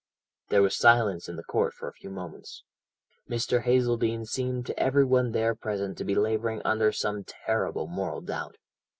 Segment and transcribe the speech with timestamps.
[0.49, 2.63] "There was silence in the court for a few moments.
[3.29, 3.61] Mr.
[3.61, 8.55] Hazeldene seemed to every one there present to be labouring under some terrible moral doubt.